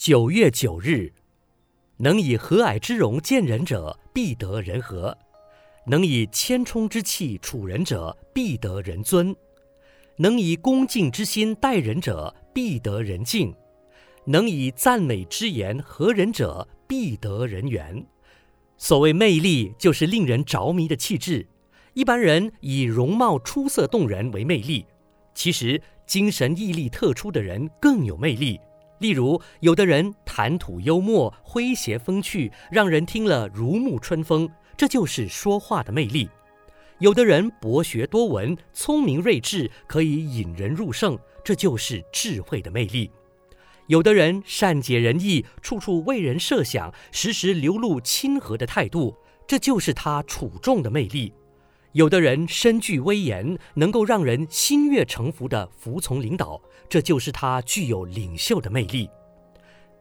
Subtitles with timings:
[0.00, 1.12] 九月九日，
[1.98, 5.14] 能以和蔼之容见人者，必得人和；
[5.86, 9.34] 能以谦冲之气处人者，必得人尊；
[10.16, 13.52] 能以恭敬之心待人者，必得人敬；
[14.24, 18.02] 能以赞美之言和人者，必得人缘。
[18.78, 21.46] 所谓魅力，就是令人着迷的气质。
[21.92, 24.86] 一般人以容貌出色动人为魅力，
[25.34, 28.58] 其实精神毅力特出的人更有魅力。
[29.00, 36.28] 例如，有的人谈吐幽默、诙谐风趣，让人听了如沐春风，这就是说话的魅力；
[36.98, 43.10] 有的人博学多闻、聪明睿智，可以引人入胜，这就是智慧的魅力；
[43.86, 51.32] 有的人善解人意，处处为人设想，时时流露亲和的态度，这就是他出众的魅力。
[51.92, 59.10] 有的人身具威严，能够让人心悦诚服地服从领导，这就是他具有领袖的魅力。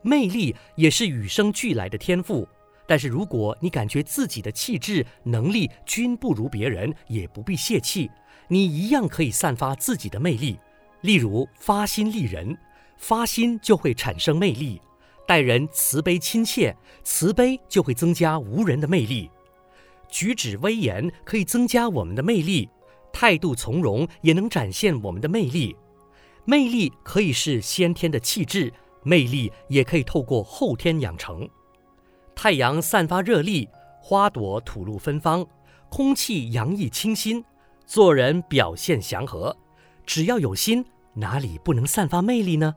[0.03, 2.47] 魅力也是与生俱来的天赋，
[2.87, 8.09] 但是如果你感觉自己的气质、能力均不如别人，也不必泄气，
[8.47, 10.59] 你一样可以散发自己的魅力。
[11.01, 12.55] 例如发心利人，
[12.97, 14.79] 发心就会产生魅力；
[15.25, 19.29] 待人慈悲亲切，慈悲就会增加无人的魅力。
[20.09, 22.69] 举止威严可以增加我们的魅力，
[23.13, 25.75] 态度从容也能展现我们的魅力。
[26.45, 31.47] 魅力可以是先天的气质，魅力也可以透过后天养成。
[32.35, 33.69] 太阳散发热力，
[34.01, 35.45] 花朵吐露芬芳，
[35.89, 37.43] 空气洋溢清新，
[37.85, 39.55] 做人表现祥和。
[40.05, 42.75] 只要有心，哪里不能散发魅力呢？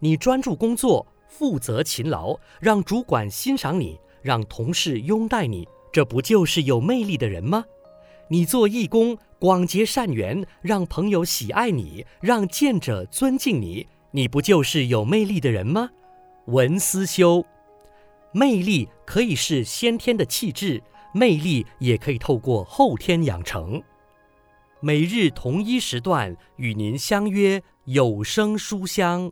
[0.00, 5.68] 你专注工作，负责勤劳，让主管欣赏你，让同事拥戴你。
[5.94, 7.66] 这不就是有魅力的人吗？
[8.26, 15.90] 你做义工，广结善缘，让朋友喜爱你，让见者尊敬你，你不就是有魅力的人吗？
[16.46, 17.46] 文思修，
[18.32, 23.80] 魅力可以是先天的气质，魅力也可以透过后天养成。
[24.80, 29.30] 每日同一时段与您相约有声书香。